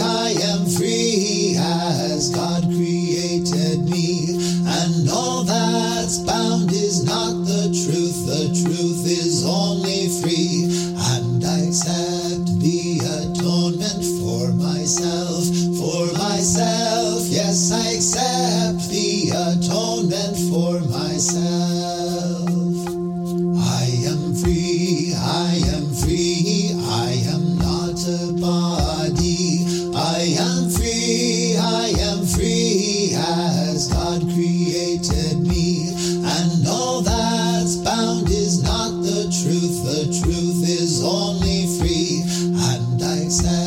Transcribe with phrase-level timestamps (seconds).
[0.00, 4.38] I am free as God created me.
[4.66, 10.66] And all that's bound is not the truth, the truth is only free.
[11.14, 15.44] And I accept the atonement for myself,
[15.78, 17.22] for myself.
[17.28, 21.95] Yes, I accept the atonement for myself.
[43.26, 43.65] inside.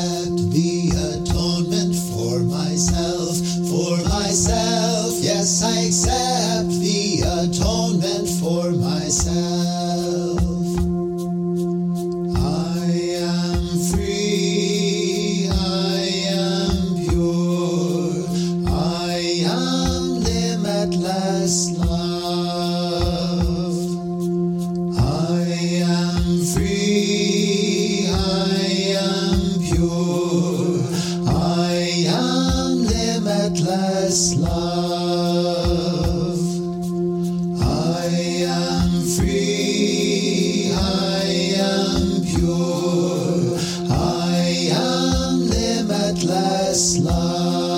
[46.41, 47.68] less love.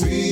[0.00, 0.25] Free,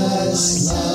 [0.00, 0.87] limitless love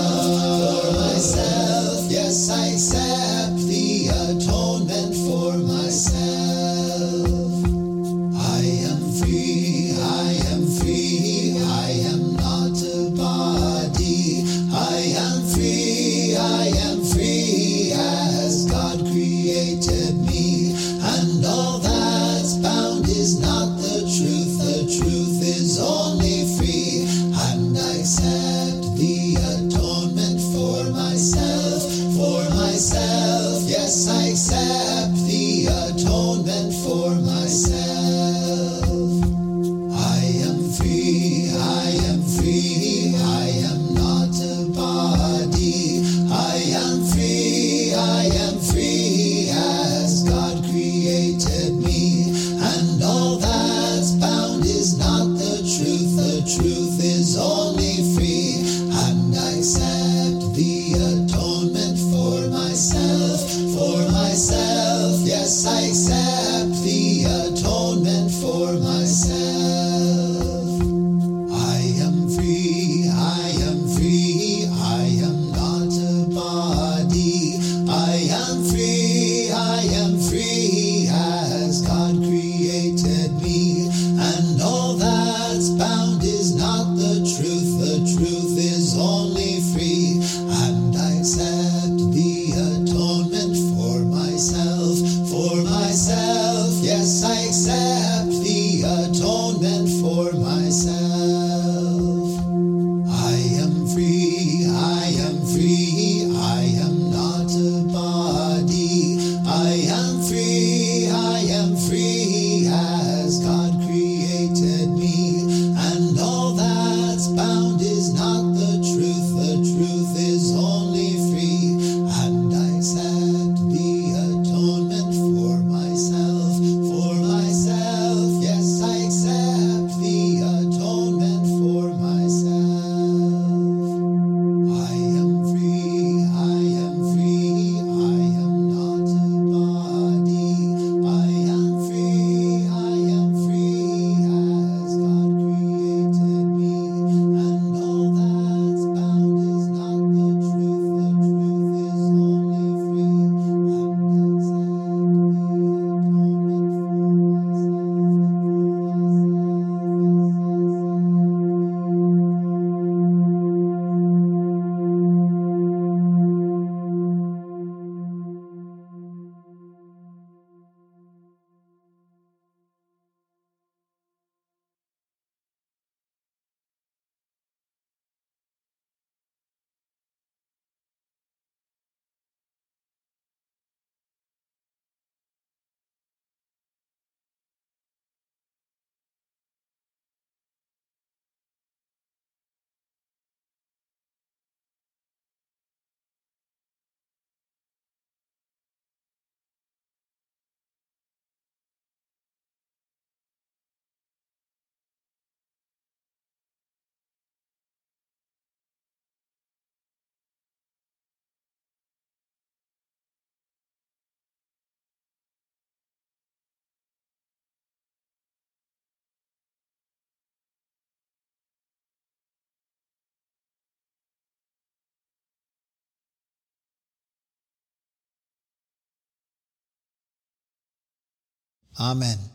[231.79, 232.32] Amen.